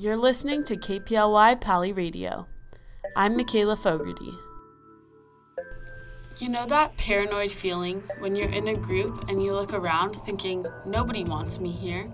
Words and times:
You're 0.00 0.16
listening 0.16 0.62
to 0.62 0.76
KPLY 0.76 1.60
Paly 1.60 1.90
Radio. 1.90 2.46
I'm 3.16 3.36
Michaela 3.36 3.74
Fogarty. 3.74 4.30
You 6.36 6.48
know 6.48 6.66
that 6.66 6.96
paranoid 6.96 7.50
feeling 7.50 8.04
when 8.20 8.36
you're 8.36 8.48
in 8.48 8.68
a 8.68 8.76
group 8.76 9.28
and 9.28 9.42
you 9.42 9.52
look 9.52 9.72
around 9.72 10.14
thinking, 10.14 10.64
nobody 10.86 11.24
wants 11.24 11.58
me 11.58 11.72
here? 11.72 12.08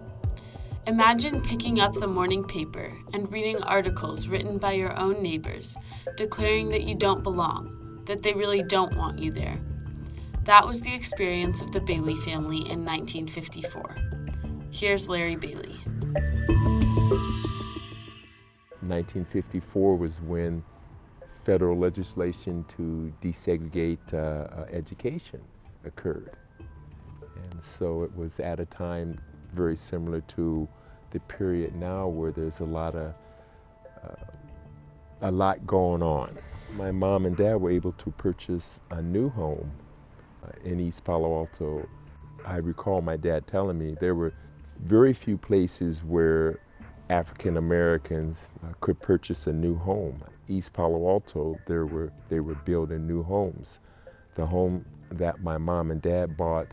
Imagine 0.86 1.42
picking 1.42 1.78
up 1.78 1.92
the 1.92 2.06
morning 2.06 2.42
paper 2.45 2.91
and 3.12 3.30
reading 3.30 3.62
articles 3.62 4.28
written 4.28 4.56
by 4.56 4.73
your 4.73 4.98
own 4.98 5.23
neighbors 5.23 5.77
declaring 6.16 6.70
that 6.70 6.84
you 6.84 6.95
don't 6.95 7.23
belong, 7.23 8.01
that 8.06 8.23
they 8.23 8.32
really 8.32 8.62
don't 8.62 8.96
want 8.96 9.19
you 9.19 9.30
there. 9.30 9.60
That 10.45 10.66
was 10.66 10.80
the 10.80 10.95
experience 10.95 11.60
of 11.60 11.73
the 11.73 11.80
Bailey 11.80 12.16
family 12.16 12.60
in 12.60 12.82
1954. 12.82 13.95
Here's 14.70 15.06
Larry 15.06 15.37
Bailey. 15.37 15.78
1954 18.88 19.97
was 19.97 20.20
when 20.23 20.62
federal 21.45 21.79
legislation 21.79 22.65
to 22.69 23.12
desegregate 23.23 24.15
uh, 24.15 24.16
uh, 24.16 24.66
education 24.70 25.41
occurred. 25.84 26.37
And 27.52 27.62
so 27.62 28.02
it 28.02 28.15
was 28.16 28.41
at 28.41 28.61
a 28.61 28.66
time 28.66 29.20
very 29.52 29.77
similar 29.77 30.20
to 30.23 30.69
the 31.11 31.20
period 31.20 31.75
now 31.77 32.09
where 32.09 32.33
there's 32.33 32.61
a 32.61 32.65
lot 32.65 32.95
of 32.95 33.15
uh, 34.02 34.25
a 35.23 35.30
lot 35.30 35.66
going 35.66 36.03
on. 36.03 36.37
My 36.77 36.91
mom 36.91 37.25
and 37.25 37.37
dad 37.37 37.56
were 37.56 37.70
able 37.70 37.92
to 37.92 38.11
purchase 38.12 38.80
a 38.91 39.01
new 39.01 39.30
home 39.30 39.70
uh, 40.45 40.51
in 40.64 40.80
East 40.80 41.05
Palo 41.05 41.39
Alto. 41.39 41.89
I 42.45 42.56
recall 42.56 43.01
my 43.01 43.17
dad 43.17 43.47
telling 43.47 43.78
me 43.78 43.97
there 44.01 44.14
were 44.14 44.34
very 44.80 45.12
few 45.12 45.39
places 45.39 46.03
where 46.03 46.58
African 47.10 47.56
Americans 47.58 48.52
uh, 48.62 48.72
could 48.80 49.00
purchase 49.00 49.47
a 49.47 49.52
new 49.52 49.77
home. 49.77 50.22
East 50.48 50.72
Palo 50.72 51.08
Alto, 51.08 51.58
there 51.66 51.86
were 51.86 52.12
they 52.28 52.41
were 52.41 52.55
building 52.55 53.06
new 53.06 53.22
homes. 53.22 53.80
The 54.34 54.46
home 54.46 54.84
that 55.11 55.42
my 55.42 55.58
mom 55.58 55.91
and 55.91 56.00
dad 56.00 56.36
bought 56.36 56.69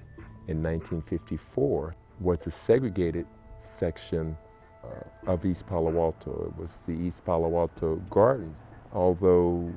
in 0.48 0.64
1954 0.64 1.96
was 2.20 2.48
a 2.48 2.52
segregated 2.52 3.26
section 3.58 4.38
uh, 4.84 5.32
of 5.32 5.46
East 5.46 5.68
Palo 5.68 6.00
Alto. 6.00 6.52
It 6.52 6.62
was 6.62 6.82
the 6.88 6.94
East 6.94 7.26
Palo 7.26 7.58
Alto 7.58 7.98
Gardens. 8.10 8.64
Although 8.94 9.72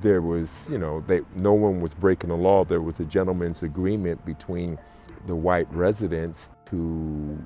there 0.00 0.22
was, 0.22 0.68
you 0.70 0.78
know, 0.78 1.02
they, 1.06 1.20
no 1.34 1.52
one 1.52 1.80
was 1.80 1.94
breaking 1.94 2.30
the 2.30 2.36
law, 2.36 2.64
there 2.64 2.80
was 2.80 2.98
a 3.00 3.04
gentleman's 3.04 3.62
agreement 3.62 4.24
between 4.24 4.78
the 5.26 5.34
white 5.34 5.72
residents 5.72 6.52
to 6.70 7.38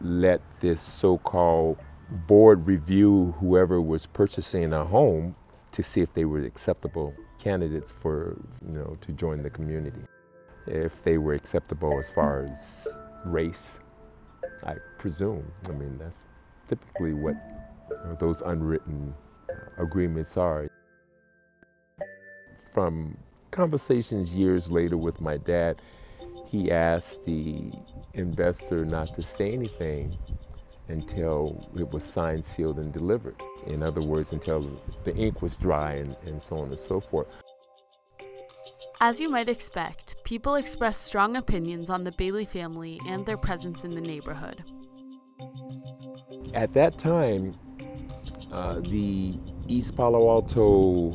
let 0.00 0.40
this 0.60 0.80
so 0.80 1.18
called 1.18 1.78
board 2.10 2.66
review 2.66 3.34
whoever 3.40 3.80
was 3.80 4.06
purchasing 4.06 4.72
a 4.72 4.84
home 4.84 5.34
to 5.72 5.82
see 5.82 6.00
if 6.00 6.12
they 6.14 6.24
were 6.24 6.40
acceptable 6.40 7.14
candidates 7.38 7.90
for, 7.90 8.40
you 8.66 8.72
know, 8.72 8.96
to 9.00 9.12
join 9.12 9.42
the 9.42 9.50
community. 9.50 10.02
If 10.66 11.02
they 11.02 11.18
were 11.18 11.34
acceptable 11.34 11.98
as 11.98 12.10
far 12.10 12.44
as 12.44 12.86
race, 13.24 13.80
I 14.64 14.76
presume. 14.98 15.50
I 15.68 15.72
mean, 15.72 15.98
that's 15.98 16.26
typically 16.68 17.12
what 17.12 17.34
you 17.90 17.96
know, 18.04 18.16
those 18.18 18.40
unwritten 18.42 19.14
uh, 19.50 19.82
agreements 19.82 20.36
are. 20.36 20.68
From 22.72 23.16
conversations 23.50 24.36
years 24.36 24.70
later 24.70 24.96
with 24.96 25.20
my 25.20 25.36
dad, 25.36 25.80
he 26.46 26.70
asked 26.70 27.24
the 27.26 27.72
investor 28.14 28.84
not 28.84 29.14
to 29.14 29.22
say 29.22 29.52
anything 29.52 30.16
until 30.88 31.70
it 31.76 31.90
was 31.90 32.04
signed, 32.04 32.44
sealed, 32.44 32.78
and 32.78 32.92
delivered. 32.92 33.40
In 33.66 33.82
other 33.82 34.02
words, 34.02 34.32
until 34.32 34.80
the 35.04 35.14
ink 35.14 35.40
was 35.42 35.56
dry 35.56 35.94
and, 35.94 36.16
and 36.26 36.40
so 36.40 36.58
on 36.58 36.68
and 36.68 36.78
so 36.78 37.00
forth. 37.00 37.28
As 39.00 39.20
you 39.20 39.28
might 39.28 39.48
expect, 39.48 40.16
people 40.24 40.54
expressed 40.54 41.02
strong 41.02 41.36
opinions 41.36 41.90
on 41.90 42.04
the 42.04 42.12
Bailey 42.12 42.44
family 42.44 43.00
and 43.06 43.26
their 43.26 43.36
presence 43.36 43.84
in 43.84 43.94
the 43.94 44.00
neighborhood. 44.00 44.64
At 46.54 46.72
that 46.74 46.98
time, 46.98 47.58
uh, 48.52 48.80
the 48.80 49.38
East 49.66 49.96
Palo 49.96 50.28
Alto 50.30 51.12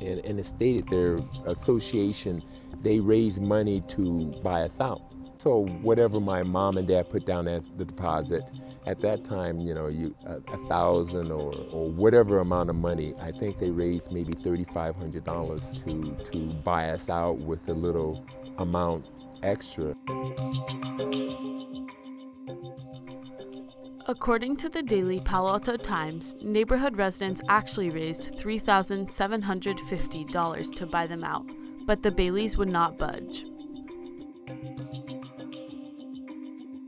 and, 0.00 0.18
and 0.24 0.38
the 0.38 0.44
state, 0.44 0.90
their 0.90 1.20
association, 1.46 2.42
they 2.82 2.98
raised 2.98 3.40
money 3.40 3.82
to 3.88 4.34
buy 4.42 4.62
us 4.62 4.80
out. 4.80 5.00
So 5.38 5.66
whatever 5.82 6.20
my 6.20 6.42
mom 6.42 6.76
and 6.76 6.86
dad 6.86 7.08
put 7.08 7.24
down 7.24 7.48
as 7.48 7.68
the 7.76 7.84
deposit, 7.84 8.42
at 8.86 9.00
that 9.00 9.24
time, 9.24 9.60
you 9.60 9.74
know, 9.74 9.88
you 9.88 10.14
a, 10.26 10.36
a 10.52 10.68
thousand 10.68 11.30
or, 11.30 11.54
or 11.70 11.90
whatever 11.90 12.38
amount 12.38 12.70
of 12.70 12.76
money, 12.76 13.14
I 13.20 13.32
think 13.32 13.58
they 13.58 13.70
raised 13.70 14.12
maybe 14.12 14.32
thirty-five 14.32 14.96
hundred 14.96 15.24
dollars 15.24 15.72
to 15.84 16.16
to 16.32 16.38
buy 16.64 16.90
us 16.90 17.08
out 17.08 17.38
with 17.38 17.68
a 17.68 17.72
little 17.72 18.24
amount 18.58 19.06
extra. 19.42 19.94
According 24.06 24.56
to 24.56 24.68
the 24.68 24.82
Daily 24.82 25.20
Palo 25.20 25.52
Alto 25.52 25.76
Times, 25.76 26.34
neighborhood 26.42 26.96
residents 26.96 27.40
actually 27.48 27.88
raised 27.88 28.32
$3,750 28.32 30.74
to 30.74 30.86
buy 30.86 31.06
them 31.06 31.22
out, 31.22 31.46
but 31.86 32.02
the 32.02 32.10
Baileys 32.10 32.56
would 32.56 32.68
not 32.68 32.98
budge. 32.98 33.46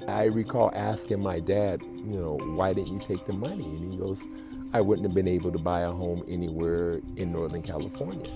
I 0.08 0.24
recall 0.24 0.70
asking 0.74 1.20
my 1.20 1.40
dad, 1.40 1.82
you 1.82 2.18
know, 2.18 2.38
why 2.54 2.72
didn't 2.72 2.92
you 2.92 3.00
take 3.00 3.24
the 3.24 3.32
money? 3.32 3.64
And 3.64 3.92
he 3.92 3.98
goes, 3.98 4.28
I 4.72 4.80
wouldn't 4.80 5.06
have 5.06 5.14
been 5.14 5.28
able 5.28 5.52
to 5.52 5.58
buy 5.58 5.82
a 5.82 5.90
home 5.90 6.24
anywhere 6.28 7.00
in 7.16 7.32
Northern 7.32 7.62
California. 7.62 8.30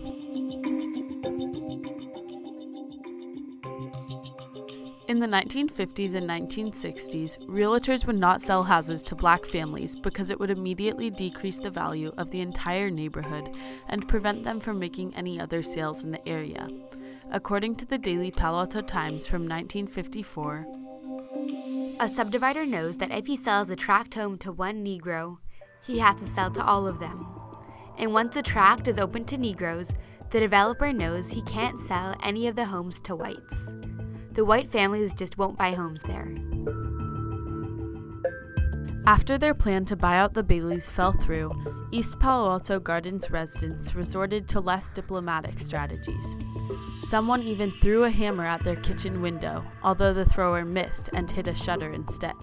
In 5.08 5.20
the 5.20 5.26
1950s 5.26 6.14
and 6.14 6.28
1960s, 6.28 7.38
realtors 7.46 8.06
would 8.06 8.18
not 8.18 8.42
sell 8.42 8.62
houses 8.62 9.02
to 9.04 9.14
black 9.14 9.46
families 9.46 9.96
because 9.96 10.30
it 10.30 10.38
would 10.38 10.50
immediately 10.50 11.08
decrease 11.10 11.58
the 11.58 11.70
value 11.70 12.12
of 12.18 12.30
the 12.30 12.40
entire 12.40 12.90
neighborhood 12.90 13.48
and 13.88 14.06
prevent 14.06 14.44
them 14.44 14.60
from 14.60 14.78
making 14.78 15.14
any 15.14 15.40
other 15.40 15.62
sales 15.62 16.04
in 16.04 16.10
the 16.10 16.28
area. 16.28 16.68
According 17.30 17.76
to 17.76 17.86
the 17.86 17.98
Daily 17.98 18.30
Palo 18.30 18.60
Alto 18.60 18.82
Times 18.82 19.26
from 19.26 19.48
1954, 19.48 20.66
a 22.00 22.06
subdivider 22.06 22.66
knows 22.66 22.96
that 22.98 23.10
if 23.10 23.26
he 23.26 23.36
sells 23.36 23.70
a 23.70 23.76
tract 23.76 24.14
home 24.14 24.38
to 24.38 24.52
one 24.52 24.84
Negro, 24.84 25.38
he 25.84 25.98
has 25.98 26.14
to 26.16 26.28
sell 26.28 26.50
to 26.52 26.64
all 26.64 26.86
of 26.86 27.00
them. 27.00 27.26
And 27.96 28.12
once 28.12 28.36
a 28.36 28.42
tract 28.42 28.86
is 28.86 28.98
open 28.98 29.24
to 29.24 29.36
Negroes, 29.36 29.90
the 30.30 30.38
developer 30.38 30.92
knows 30.92 31.30
he 31.30 31.42
can't 31.42 31.80
sell 31.80 32.14
any 32.22 32.46
of 32.46 32.54
the 32.54 32.66
homes 32.66 33.00
to 33.02 33.16
whites. 33.16 33.72
The 34.32 34.44
white 34.44 34.70
families 34.70 35.14
just 35.14 35.38
won't 35.38 35.58
buy 35.58 35.72
homes 35.72 36.02
there. 36.02 36.28
After 39.04 39.36
their 39.36 39.54
plan 39.54 39.84
to 39.86 39.96
buy 39.96 40.18
out 40.18 40.34
the 40.34 40.44
Baileys 40.44 40.90
fell 40.90 41.12
through, 41.12 41.50
East 41.90 42.20
Palo 42.20 42.50
Alto 42.50 42.78
Gardens 42.78 43.30
residents 43.30 43.94
resorted 43.96 44.46
to 44.48 44.60
less 44.60 44.90
diplomatic 44.90 45.58
strategies. 45.60 46.34
Someone 47.00 47.42
even 47.42 47.70
threw 47.70 48.04
a 48.04 48.10
hammer 48.10 48.44
at 48.44 48.64
their 48.64 48.76
kitchen 48.76 49.20
window, 49.20 49.64
although 49.82 50.12
the 50.12 50.24
thrower 50.24 50.64
missed 50.64 51.10
and 51.12 51.30
hit 51.30 51.46
a 51.46 51.54
shutter 51.54 51.92
instead. 51.92 52.34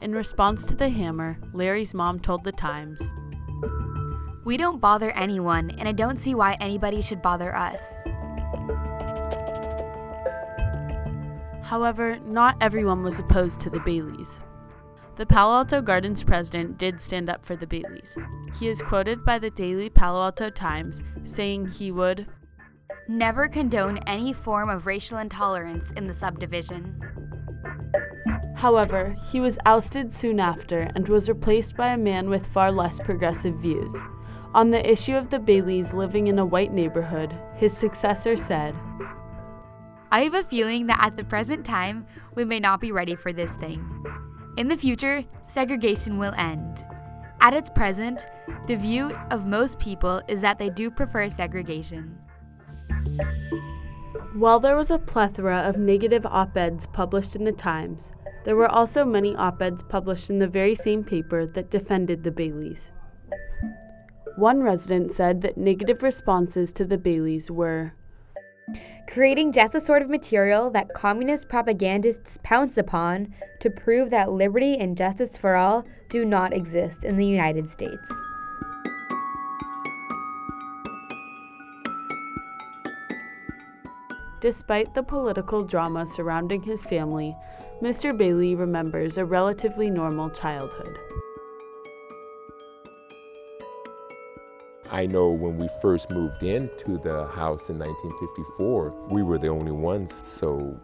In 0.00 0.14
response 0.14 0.64
to 0.66 0.74
the 0.74 0.88
hammer, 0.88 1.38
Larry's 1.52 1.92
mom 1.92 2.20
told 2.20 2.44
the 2.44 2.52
Times 2.52 3.12
We 4.44 4.56
don't 4.56 4.80
bother 4.80 5.10
anyone, 5.12 5.70
and 5.70 5.88
I 5.88 5.92
don't 5.92 6.18
see 6.18 6.34
why 6.34 6.56
anybody 6.60 7.02
should 7.02 7.20
bother 7.20 7.54
us. 7.54 7.80
However, 11.62 12.18
not 12.26 12.56
everyone 12.60 13.02
was 13.02 13.20
opposed 13.20 13.60
to 13.60 13.70
the 13.70 13.80
Baileys. 13.80 14.40
The 15.16 15.26
Palo 15.26 15.58
Alto 15.58 15.82
Gardens 15.82 16.24
president 16.24 16.78
did 16.78 17.00
stand 17.00 17.28
up 17.28 17.44
for 17.44 17.54
the 17.54 17.66
Baileys. 17.66 18.16
He 18.58 18.68
is 18.68 18.80
quoted 18.80 19.24
by 19.24 19.38
the 19.38 19.50
Daily 19.50 19.90
Palo 19.90 20.22
Alto 20.22 20.50
Times 20.50 21.02
saying 21.24 21.66
he 21.66 21.92
would 21.92 22.26
never 23.08 23.48
condone 23.48 23.98
any 24.06 24.32
form 24.32 24.68
of 24.68 24.86
racial 24.86 25.18
intolerance 25.18 25.90
in 25.96 26.06
the 26.06 26.14
subdivision. 26.14 27.00
However, 28.56 29.16
he 29.30 29.40
was 29.40 29.58
ousted 29.64 30.12
soon 30.12 30.38
after 30.38 30.90
and 30.94 31.08
was 31.08 31.28
replaced 31.28 31.76
by 31.76 31.94
a 31.94 31.98
man 31.98 32.28
with 32.28 32.46
far 32.46 32.70
less 32.70 33.00
progressive 33.00 33.54
views. 33.54 33.94
On 34.52 34.70
the 34.70 34.90
issue 34.90 35.14
of 35.14 35.30
the 35.30 35.38
Baileys 35.38 35.94
living 35.94 36.26
in 36.26 36.38
a 36.38 36.44
white 36.44 36.72
neighborhood, 36.72 37.34
his 37.54 37.76
successor 37.76 38.36
said, 38.36 38.74
I 40.12 40.24
have 40.24 40.34
a 40.34 40.42
feeling 40.42 40.88
that 40.88 40.98
at 41.00 41.16
the 41.16 41.24
present 41.24 41.64
time, 41.64 42.06
we 42.34 42.44
may 42.44 42.60
not 42.60 42.80
be 42.80 42.92
ready 42.92 43.14
for 43.14 43.32
this 43.32 43.56
thing. 43.56 43.82
In 44.56 44.68
the 44.68 44.76
future, 44.76 45.24
segregation 45.48 46.18
will 46.18 46.34
end. 46.36 46.84
At 47.40 47.54
its 47.54 47.70
present, 47.70 48.26
the 48.66 48.76
view 48.76 49.16
of 49.30 49.46
most 49.46 49.78
people 49.78 50.20
is 50.28 50.42
that 50.42 50.58
they 50.58 50.68
do 50.68 50.90
prefer 50.90 51.30
segregation. 51.30 52.18
While 54.34 54.60
there 54.60 54.76
was 54.76 54.90
a 54.90 54.98
plethora 54.98 55.58
of 55.60 55.76
negative 55.76 56.24
op 56.26 56.56
eds 56.56 56.86
published 56.86 57.34
in 57.36 57.44
the 57.44 57.52
Times, 57.52 58.12
There 58.44 58.56
were 58.56 58.68
also 58.68 59.04
many 59.04 59.36
op 59.36 59.60
eds 59.60 59.82
published 59.82 60.30
in 60.30 60.38
the 60.38 60.48
very 60.48 60.74
same 60.74 61.04
paper 61.04 61.46
that 61.46 61.70
defended 61.70 62.24
the 62.24 62.30
Baileys. 62.30 62.90
One 64.36 64.62
resident 64.62 65.12
said 65.12 65.42
that 65.42 65.58
negative 65.58 66.02
responses 66.02 66.72
to 66.74 66.86
the 66.86 66.96
Baileys 66.96 67.50
were 67.50 67.92
creating 69.08 69.52
just 69.52 69.72
the 69.72 69.80
sort 69.80 70.00
of 70.00 70.08
material 70.08 70.70
that 70.70 70.94
communist 70.94 71.48
propagandists 71.48 72.38
pounce 72.42 72.78
upon 72.78 73.34
to 73.58 73.68
prove 73.68 74.08
that 74.10 74.32
liberty 74.32 74.78
and 74.78 74.96
justice 74.96 75.36
for 75.36 75.56
all 75.56 75.84
do 76.08 76.24
not 76.24 76.54
exist 76.54 77.04
in 77.04 77.16
the 77.16 77.26
United 77.26 77.68
States. 77.68 78.10
Despite 84.40 84.94
the 84.94 85.02
political 85.02 85.62
drama 85.62 86.06
surrounding 86.06 86.62
his 86.62 86.82
family, 86.82 87.36
Mr. 87.82 88.16
Bailey 88.16 88.54
remembers 88.54 89.18
a 89.18 89.24
relatively 89.24 89.90
normal 89.90 90.30
childhood. 90.30 90.98
I 94.90 95.04
know 95.04 95.28
when 95.28 95.58
we 95.58 95.68
first 95.82 96.10
moved 96.10 96.42
into 96.42 96.96
the 96.98 97.26
house 97.26 97.68
in 97.68 97.78
1954, 97.78 99.08
we 99.10 99.22
were 99.22 99.36
the 99.36 99.48
only 99.48 99.72
ones. 99.72 100.10
So 100.24 100.80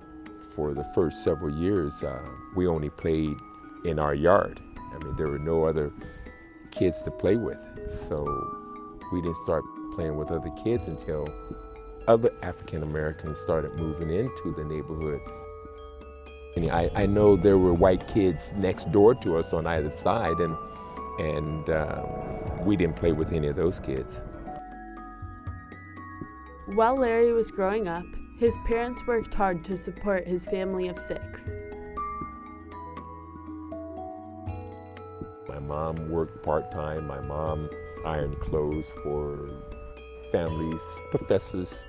for 0.55 0.75
the 0.75 0.85
first 0.95 1.25
several 1.25 1.51
years, 1.59 2.03
uh, 2.03 2.23
we 2.55 2.67
only 2.67 2.91
played 2.91 3.37
in 3.87 3.99
our 3.99 4.15
yard. 4.15 4.61
I 4.77 5.03
mean, 5.03 5.17
there 5.17 5.29
were 5.29 5.39
no 5.39 5.65
other 5.65 5.91
kids 6.71 7.03
to 7.05 7.11
play 7.11 7.37
with. 7.37 7.59
So 8.07 8.23
we 9.13 9.23
didn't 9.23 9.37
start 9.45 9.65
playing 9.95 10.17
with 10.17 10.31
other 10.31 10.51
kids 10.63 10.87
until 10.87 11.27
other 12.09 12.31
African 12.43 12.83
Americans 12.83 13.39
started 13.39 13.75
moving 13.75 14.11
into 14.11 14.55
the 14.57 14.65
neighborhood. 14.65 15.21
I, 16.73 16.91
I 16.95 17.07
know 17.07 17.37
there 17.37 17.59
were 17.59 17.75
white 17.75 18.09
kids 18.09 18.55
next 18.57 18.91
door 18.91 19.15
to 19.17 19.37
us 19.37 19.53
on 19.53 19.67
either 19.67 19.91
side, 19.91 20.39
and, 20.39 20.57
and 21.19 21.69
um, 21.69 22.65
we 22.65 22.77
didn't 22.77 22.97
play 22.97 23.13
with 23.13 23.33
any 23.33 23.49
of 23.49 23.57
those 23.57 23.79
kids. 23.79 24.21
While 26.67 26.97
Larry 26.97 27.33
was 27.33 27.51
growing 27.51 27.89
up, 27.89 28.07
his 28.39 28.57
parents 28.67 29.07
worked 29.07 29.35
hard 29.35 29.65
to 29.67 29.77
support 29.77 30.27
his 30.27 30.47
family 30.47 30.89
of 30.89 30.99
six. 30.99 31.51
My 35.49 35.59
mom 35.59 36.09
worked 36.11 36.43
part 36.43 36.73
time. 36.73 37.07
My 37.07 37.21
mom 37.21 37.69
ironed 38.05 38.41
clothes 38.41 38.91
for 39.03 39.51
families, 40.33 40.83
professors 41.11 41.85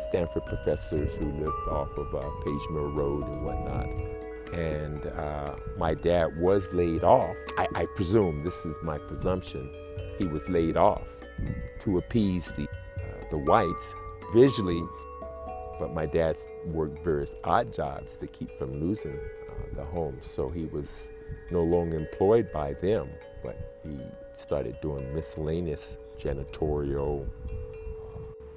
Stanford 0.00 0.44
professors 0.46 1.14
who 1.14 1.26
lived 1.32 1.68
off 1.70 1.96
of 1.96 2.14
uh, 2.14 2.28
Page 2.44 2.62
Mill 2.70 2.90
Road 2.90 3.26
and 3.26 3.44
whatnot. 3.44 3.88
And 4.52 5.06
uh, 5.06 5.56
my 5.76 5.94
dad 5.94 6.38
was 6.38 6.72
laid 6.72 7.02
off. 7.02 7.36
I, 7.58 7.66
I, 7.74 7.86
presume, 7.86 8.44
this 8.44 8.64
is 8.64 8.76
my 8.82 8.98
presumption, 8.98 9.72
he 10.18 10.26
was 10.26 10.46
laid 10.48 10.76
off 10.76 11.08
to 11.80 11.98
appease 11.98 12.52
the, 12.52 12.64
uh, 12.64 13.30
the 13.30 13.38
whites 13.38 13.94
visually. 14.32 14.82
But 15.78 15.92
my 15.92 16.06
dad 16.06 16.36
worked 16.66 17.04
various 17.04 17.34
odd 17.44 17.72
jobs 17.72 18.16
to 18.18 18.26
keep 18.26 18.56
from 18.58 18.80
losing 18.80 19.16
uh, 19.16 19.74
the 19.74 19.84
home. 19.84 20.18
So 20.20 20.48
he 20.48 20.64
was 20.66 21.10
no 21.50 21.62
longer 21.62 21.96
employed 21.96 22.52
by 22.52 22.74
them, 22.74 23.08
but 23.42 23.80
he 23.82 23.98
started 24.34 24.80
doing 24.80 25.14
miscellaneous 25.14 25.96
janitorial 26.18 27.28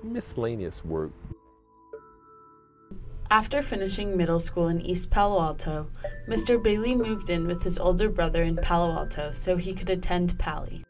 miscellaneous 0.04 0.84
work. 0.84 1.12
After 3.32 3.62
finishing 3.62 4.18
middle 4.18 4.40
school 4.40 4.70
in 4.70 4.82
East 4.82 5.12
Palo 5.12 5.40
Alto, 5.40 5.88
Mr. 6.28 6.62
Bailey 6.62 6.96
moved 6.96 7.30
in 7.30 7.46
with 7.46 7.62
his 7.62 7.78
older 7.78 8.10
brother 8.10 8.42
in 8.42 8.56
Palo 8.56 8.92
Alto 8.92 9.32
so 9.32 9.56
he 9.56 9.74
could 9.74 9.90
attend 9.90 10.36
Paly. 10.40 10.82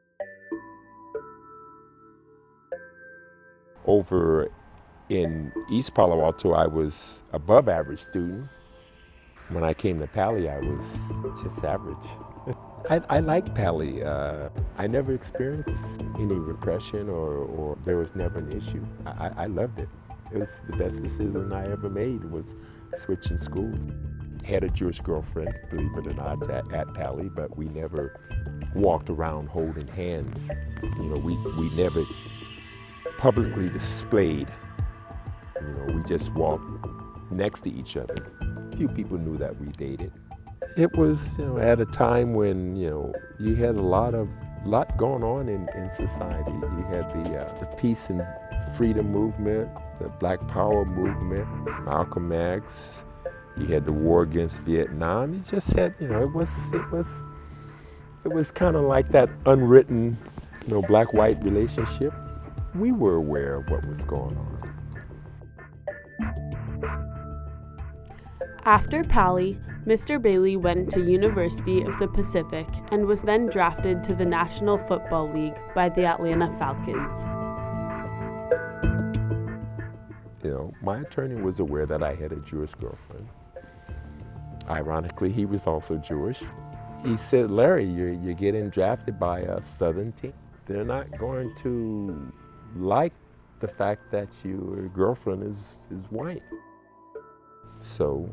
Over 3.86 4.50
in 5.10 5.52
East 5.70 5.94
Palo 5.94 6.24
Alto, 6.24 6.54
I 6.54 6.68
was 6.68 7.24
above 7.34 7.68
average 7.68 8.00
student. 8.00 8.48
When 9.50 9.64
I 9.64 9.74
came 9.74 10.00
to 10.00 10.08
Paly, 10.08 10.48
I 10.48 10.60
was 10.60 11.44
just 11.44 11.64
average. 11.66 11.98
I, 12.90 13.02
I 13.10 13.20
like 13.20 13.54
Paly. 13.54 14.06
Uh, 14.06 14.50
I 14.78 14.88
never 14.88 15.14
experienced 15.14 16.02
any 16.16 16.36
repression 16.36 17.10
or, 17.10 17.34
or 17.38 17.78
there 17.86 17.98
was 17.98 18.16
never 18.16 18.40
an 18.40 18.52
issue. 18.52 18.86
I, 19.06 19.32
I 19.38 19.46
loved 19.48 19.80
it. 19.80 19.90
It 20.32 20.40
was 20.40 20.50
the 20.70 20.78
best 20.78 21.02
decision 21.02 21.52
I 21.52 21.70
ever 21.72 21.90
made 21.90 22.24
was 22.26 22.56
switching 22.96 23.38
schools. 23.38 23.80
Had 24.46 24.64
a 24.64 24.70
Jewish 24.70 25.02
girlfriend, 25.02 25.54
believe 25.70 25.92
it 25.98 26.08
or 26.08 26.14
not, 26.14 26.50
at, 26.50 26.72
at 26.74 26.88
Paly, 26.94 27.34
but 27.34 27.58
we 27.58 27.66
never 27.66 28.20
walked 28.76 29.10
around 29.10 29.50
holding 29.50 29.88
hands. 29.88 30.50
You 30.82 31.10
know, 31.10 31.18
we, 31.18 31.36
we 31.58 31.70
never 31.76 32.04
publicly 33.18 33.70
displayed. 33.70 34.48
You 35.62 35.68
know, 35.68 35.96
we 35.96 36.04
just 36.04 36.32
walked 36.34 36.66
next 37.32 37.62
to 37.62 37.70
each 37.70 37.98
other. 37.98 38.16
Few 38.78 38.88
people 38.88 39.18
knew 39.18 39.38
that 39.38 39.60
we 39.60 39.68
dated 39.74 40.14
it 40.78 40.96
was 40.98 41.38
you 41.38 41.46
know, 41.46 41.58
at 41.58 41.80
a 41.80 41.86
time 41.86 42.34
when 42.34 42.76
you 42.76 42.90
know 42.90 43.14
you 43.40 43.56
had 43.56 43.76
a 43.76 43.82
lot 43.82 44.14
of 44.14 44.28
lot 44.66 44.98
going 44.98 45.24
on 45.24 45.48
in, 45.50 45.70
in 45.76 45.92
society. 45.92 46.52
You 46.52 46.86
had 46.90 47.10
the 47.14 47.38
uh, 47.38 47.60
the 47.60 47.66
peace 47.78 48.10
and 48.10 48.26
freedom 48.76 49.12
movement, 49.12 49.70
the 50.00 50.10
Black 50.10 50.46
Power 50.48 50.86
movement, 50.86 51.48
Malcolm 51.86 52.32
X. 52.32 53.04
You 53.58 53.68
had 53.68 53.86
the 53.86 53.92
war 53.92 54.24
against 54.24 54.62
Vietnam. 54.62 55.34
You 55.34 55.40
just 55.40 55.74
had 55.74 55.96
you 56.00 56.08
know 56.08 56.24
it 56.24 56.34
was 56.34 56.72
it 56.74 56.92
was 56.92 57.24
it 58.26 58.30
was 58.30 58.52
kind 58.52 58.76
of 58.76 58.84
like 58.84 59.10
that 59.10 59.30
unwritten 59.46 60.18
you 60.66 60.74
know 60.74 60.82
black-white 60.82 61.44
relationship. 61.44 62.14
We 62.76 62.92
were 62.92 63.16
aware 63.16 63.56
of 63.56 63.70
what 63.70 63.86
was 63.88 64.04
going 64.04 64.38
on. 64.38 64.56
After 68.66 69.04
Paly, 69.04 69.60
Mr. 69.90 70.22
Bailey 70.22 70.56
went 70.56 70.88
to 70.88 71.04
University 71.04 71.82
of 71.82 71.98
the 71.98 72.08
Pacific 72.08 72.68
and 72.92 73.08
was 73.08 73.24
then 73.24 73.48
drafted 73.48 74.04
to 74.04 74.14
the 74.14 74.24
National 74.24 74.78
Football 74.78 75.34
League 75.34 75.60
by 75.74 75.90
the 75.90 76.06
Atlanta 76.06 76.56
Falcons. 76.60 77.20
You 80.44 80.52
know, 80.52 80.74
my 80.84 81.00
attorney 81.00 81.42
was 81.42 81.60
aware 81.60 81.88
that 81.88 82.04
I 82.04 82.14
had 82.14 82.32
a 82.32 82.36
Jewish 82.36 82.72
girlfriend. 82.76 83.28
Ironically, 84.70 85.32
he 85.32 85.46
was 85.46 85.66
also 85.66 85.96
Jewish. 85.96 86.44
He 87.04 87.18
said, 87.18 87.50
Larry, 87.50 87.90
you're, 87.90 88.14
you're 88.14 88.36
getting 88.36 88.70
drafted 88.70 89.20
by 89.20 89.40
a 89.40 89.60
Southern 89.60 90.12
team. 90.12 90.34
They're 90.68 90.86
not 90.86 91.18
going 91.18 91.56
to 91.64 92.32
like 92.76 93.14
the 93.60 93.68
fact 93.68 94.12
that 94.12 94.36
your 94.44 94.88
girlfriend 94.90 95.42
is, 95.50 95.80
is 95.90 96.04
white. 96.12 96.44
So 97.80 98.30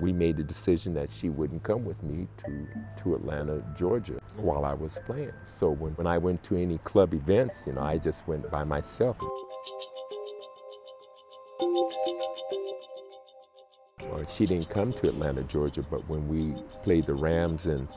we 0.00 0.12
made 0.12 0.36
the 0.36 0.42
decision 0.42 0.94
that 0.94 1.10
she 1.10 1.28
wouldn't 1.28 1.62
come 1.62 1.84
with 1.84 2.02
me 2.02 2.28
to, 2.44 2.66
to 3.02 3.14
Atlanta, 3.14 3.62
Georgia 3.76 4.20
while 4.36 4.64
I 4.64 4.74
was 4.74 4.98
playing. 5.06 5.32
So 5.44 5.70
when, 5.70 5.92
when 5.92 6.06
I 6.06 6.18
went 6.18 6.42
to 6.44 6.56
any 6.56 6.78
club 6.78 7.14
events, 7.14 7.64
you 7.66 7.72
know, 7.72 7.82
I 7.82 7.98
just 7.98 8.26
went 8.28 8.50
by 8.50 8.64
myself. 8.64 9.16
Well, 14.00 14.24
she 14.26 14.46
didn't 14.46 14.70
come 14.70 14.92
to 14.94 15.08
Atlanta, 15.08 15.42
Georgia, 15.42 15.82
but 15.82 16.08
when 16.08 16.28
we 16.28 16.54
played 16.82 17.06
the 17.06 17.14
Rams 17.14 17.66
and, 17.66 17.88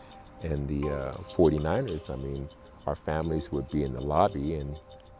and 0.42 0.68
the 0.68 0.90
uh, 0.90 1.18
49ers, 1.36 2.10
I 2.10 2.16
mean, 2.16 2.50
our 2.88 2.96
families 2.96 3.52
would 3.52 3.70
be 3.70 3.84
in 3.84 3.94
the 3.94 4.02
lobby 4.02 4.56
and, 4.56 4.76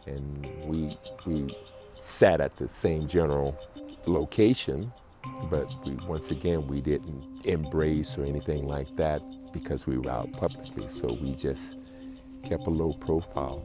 and 0.06 0.46
we, 0.66 0.98
we 1.26 1.56
sat 2.00 2.40
at 2.40 2.56
the 2.56 2.68
same 2.68 3.06
general 3.06 3.56
location 4.06 4.92
but 5.50 5.68
we, 5.84 5.92
once 6.06 6.30
again, 6.30 6.66
we 6.66 6.80
didn't 6.80 7.24
embrace 7.44 8.16
or 8.16 8.24
anything 8.24 8.66
like 8.66 8.94
that 8.96 9.20
because 9.52 9.86
we 9.86 9.98
were 9.98 10.10
out 10.10 10.32
publicly. 10.32 10.88
So 10.88 11.16
we 11.20 11.34
just 11.34 11.76
kept 12.44 12.66
a 12.66 12.70
low 12.70 12.92
profile. 12.94 13.64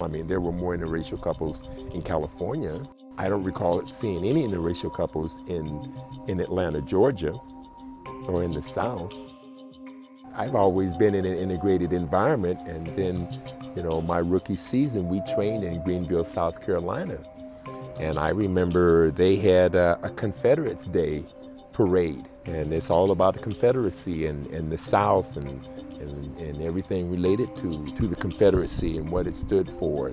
I 0.00 0.08
mean, 0.08 0.26
there 0.26 0.40
were 0.40 0.52
more 0.52 0.76
interracial 0.76 1.22
couples 1.22 1.62
in 1.92 2.02
California. 2.02 2.80
I 3.16 3.28
don't 3.28 3.44
recall 3.44 3.86
seeing 3.86 4.24
any 4.24 4.46
interracial 4.46 4.94
couples 4.94 5.38
in, 5.46 5.94
in 6.26 6.40
Atlanta, 6.40 6.82
Georgia, 6.82 7.32
or 8.26 8.42
in 8.42 8.52
the 8.52 8.62
South. 8.62 9.12
I've 10.34 10.56
always 10.56 10.96
been 10.96 11.14
in 11.14 11.24
an 11.24 11.38
integrated 11.38 11.92
environment, 11.92 12.58
and 12.66 12.88
then, 12.98 13.40
you 13.76 13.84
know, 13.84 14.00
my 14.00 14.18
rookie 14.18 14.56
season, 14.56 15.08
we 15.08 15.22
trained 15.32 15.62
in 15.62 15.82
Greenville, 15.84 16.24
South 16.24 16.60
Carolina. 16.66 17.18
And 17.98 18.18
I 18.18 18.30
remember 18.30 19.10
they 19.10 19.36
had 19.36 19.74
a, 19.74 19.98
a 20.02 20.10
Confederates 20.10 20.86
Day 20.86 21.24
parade, 21.72 22.28
and 22.44 22.72
it's 22.72 22.90
all 22.90 23.10
about 23.10 23.34
the 23.34 23.40
Confederacy 23.40 24.26
and, 24.26 24.46
and 24.48 24.70
the 24.70 24.78
South 24.78 25.36
and, 25.36 25.64
and, 26.00 26.36
and 26.38 26.62
everything 26.62 27.10
related 27.10 27.54
to, 27.56 27.94
to 27.96 28.08
the 28.08 28.16
Confederacy 28.16 28.98
and 28.98 29.10
what 29.10 29.26
it 29.26 29.34
stood 29.34 29.70
for. 29.78 30.12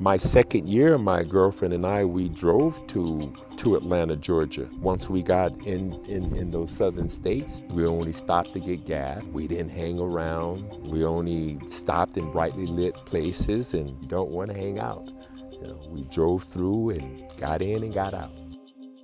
My 0.00 0.16
second 0.16 0.68
year, 0.68 0.96
my 0.96 1.22
girlfriend 1.22 1.74
and 1.74 1.84
I, 1.84 2.04
we 2.04 2.28
drove 2.28 2.86
to 2.88 3.34
to 3.68 3.76
Atlanta, 3.76 4.16
Georgia. 4.16 4.66
Once 4.80 5.10
we 5.10 5.22
got 5.22 5.52
in, 5.66 5.92
in, 6.06 6.34
in 6.34 6.50
those 6.50 6.70
southern 6.70 7.08
states, 7.08 7.60
we 7.68 7.84
only 7.84 8.14
stopped 8.14 8.54
to 8.54 8.60
get 8.60 8.86
gas. 8.86 9.22
We 9.24 9.46
didn't 9.46 9.68
hang 9.68 9.98
around. 9.98 10.70
We 10.90 11.04
only 11.04 11.58
stopped 11.68 12.16
in 12.16 12.30
brightly 12.30 12.66
lit 12.66 12.94
places 13.04 13.74
and 13.74 14.08
don't 14.08 14.30
want 14.30 14.50
to 14.50 14.56
hang 14.56 14.78
out. 14.78 15.04
You 15.52 15.66
know, 15.66 15.86
we 15.90 16.04
drove 16.04 16.44
through 16.44 16.90
and 16.90 17.22
got 17.38 17.60
in 17.60 17.82
and 17.82 17.92
got 17.92 18.14
out. 18.14 18.32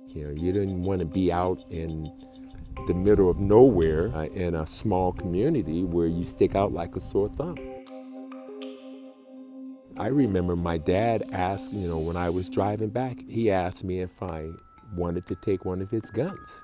You 0.07 0.23
know, 0.23 0.31
you 0.31 0.51
didn't 0.51 0.81
want 0.81 0.99
to 0.99 1.05
be 1.05 1.31
out 1.31 1.59
in 1.69 2.11
the 2.87 2.93
middle 2.95 3.29
of 3.29 3.37
nowhere 3.37 4.11
uh, 4.15 4.25
in 4.25 4.55
a 4.55 4.65
small 4.65 5.13
community 5.13 5.83
where 5.83 6.07
you 6.07 6.23
stick 6.23 6.55
out 6.55 6.73
like 6.73 6.95
a 6.95 6.99
sore 6.99 7.29
thumb. 7.29 7.57
I 9.97 10.07
remember 10.07 10.57
my 10.57 10.77
dad 10.77 11.29
asked, 11.31 11.71
you 11.71 11.87
know, 11.87 11.99
when 11.99 12.17
I 12.17 12.29
was 12.29 12.49
driving 12.49 12.89
back, 12.89 13.17
he 13.29 13.49
asked 13.49 13.85
me 13.85 14.01
if 14.01 14.21
I 14.21 14.49
wanted 14.93 15.25
to 15.27 15.35
take 15.35 15.63
one 15.63 15.81
of 15.81 15.89
his 15.89 16.11
guns. 16.11 16.61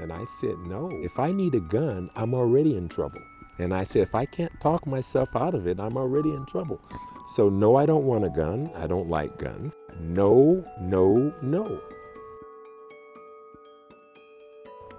And 0.00 0.12
I 0.12 0.24
said, 0.24 0.58
no. 0.66 0.90
If 1.04 1.20
I 1.20 1.30
need 1.30 1.54
a 1.54 1.60
gun, 1.60 2.10
I'm 2.16 2.34
already 2.34 2.76
in 2.76 2.88
trouble. 2.88 3.22
And 3.60 3.72
I 3.72 3.84
said, 3.84 4.02
if 4.02 4.16
I 4.16 4.24
can't 4.24 4.52
talk 4.60 4.84
myself 4.84 5.28
out 5.36 5.54
of 5.54 5.68
it, 5.68 5.78
I'm 5.78 5.96
already 5.96 6.30
in 6.30 6.44
trouble. 6.46 6.80
So, 7.28 7.48
no, 7.48 7.76
I 7.76 7.86
don't 7.86 8.04
want 8.04 8.24
a 8.24 8.30
gun. 8.30 8.68
I 8.74 8.88
don't 8.88 9.08
like 9.08 9.38
guns. 9.38 9.74
No, 10.00 10.64
no, 10.80 11.32
no. 11.40 11.80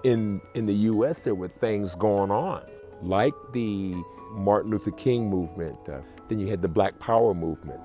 In, 0.04 0.40
in 0.54 0.64
the 0.64 0.74
US, 0.74 1.18
there 1.18 1.34
were 1.34 1.48
things 1.48 1.94
going 1.94 2.30
on, 2.30 2.62
like 3.02 3.34
the 3.52 3.94
Martin 4.30 4.70
Luther 4.70 4.90
King 4.92 5.28
movement. 5.28 5.78
Uh, 5.86 6.00
then 6.28 6.38
you 6.38 6.46
had 6.48 6.62
the 6.62 6.68
Black 6.68 6.98
Power 6.98 7.34
movement. 7.34 7.80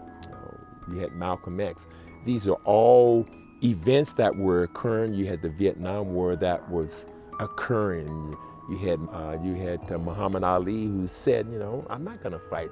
You, 0.91 0.99
had 0.99 1.11
Malcolm 1.13 1.59
X. 1.59 1.85
These 2.25 2.47
are 2.47 2.57
all 2.65 3.27
events 3.63 4.13
that 4.13 4.35
were 4.35 4.63
occurring. 4.63 5.13
You 5.13 5.27
had 5.27 5.41
the 5.41 5.49
Vietnam 5.49 6.13
War 6.13 6.35
that 6.35 6.67
was 6.69 7.05
occurring. 7.39 8.35
You 8.69 8.77
had 8.77 8.99
uh, 9.13 9.37
you 9.43 9.53
had 9.55 9.79
uh, 9.91 9.97
Muhammad 9.99 10.43
Ali 10.43 10.85
who 10.85 11.07
said, 11.07 11.47
you 11.47 11.59
know, 11.59 11.85
I'm 11.89 12.03
not 12.03 12.23
going 12.23 12.33
to 12.33 12.39
fight 12.39 12.71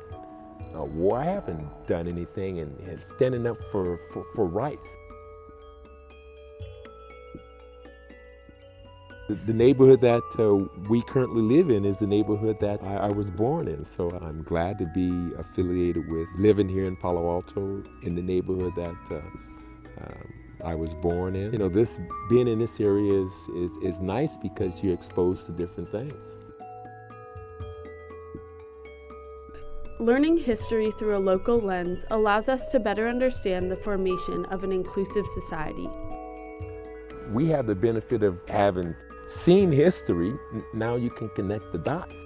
a 0.74 0.86
war. 0.86 1.20
I 1.20 1.26
haven't 1.26 1.88
done 1.88 2.08
anything, 2.08 2.60
and, 2.60 2.78
and 2.82 3.04
standing 3.04 3.48
up 3.48 3.58
for, 3.72 4.00
for, 4.14 4.26
for 4.36 4.46
rights. 4.46 4.96
The 9.30 9.54
neighborhood 9.54 10.00
that 10.02 10.24
uh, 10.40 10.56
we 10.88 11.02
currently 11.02 11.42
live 11.42 11.70
in 11.70 11.84
is 11.84 12.00
the 12.00 12.08
neighborhood 12.08 12.60
that 12.62 12.82
I, 12.82 12.96
I, 12.96 13.10
was 13.10 13.30
born 13.30 13.68
in. 13.68 13.84
So 13.84 14.10
I'm 14.22 14.42
glad 14.44 14.80
to 14.80 14.86
be 14.86 15.34
affiliated 15.38 16.10
with 16.10 16.30
living 16.38 16.70
here 16.70 16.86
in 16.86 16.96
Palo 16.96 17.30
Alto 17.30 17.84
in 18.04 18.16
the 18.16 18.22
neighborhood 18.22 18.74
that 18.78 18.96
uh, 19.12 19.16
um, 20.02 20.34
I 20.64 20.76
was 20.76 20.94
born 20.94 21.36
in. 21.36 21.52
You 21.52 21.60
know, 21.60 21.68
this 21.68 22.00
being 22.30 22.48
in 22.48 22.58
this 22.58 22.80
area 22.80 23.22
is, 23.22 23.50
is, 23.54 23.76
is 23.84 24.00
nice 24.00 24.38
because 24.38 24.82
you're 24.82 24.94
exposed 24.94 25.46
to 25.48 25.52
different 25.52 25.92
things. 25.92 26.38
Learning 30.00 30.38
history 30.38 30.94
through 30.98 31.18
a 31.18 31.20
local 31.20 31.60
lens 31.60 32.06
allows 32.12 32.48
us 32.48 32.68
to 32.68 32.80
better 32.80 33.10
understand 33.10 33.70
the 33.70 33.78
formation 33.78 34.46
of 34.46 34.64
an 34.64 34.72
inclusive 34.72 35.28
society. 35.28 35.90
We 37.34 37.50
have 37.50 37.68
the 37.68 37.76
benefit 37.76 38.24
of 38.24 38.40
having 38.48 38.96
seen 39.28 39.72
history, 39.72 40.34
now 40.74 40.96
you 40.96 41.10
can 41.10 41.30
connect 41.30 41.72
the 41.72 41.78
dots. 41.78 42.26